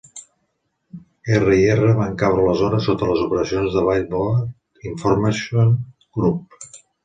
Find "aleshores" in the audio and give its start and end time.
2.47-2.89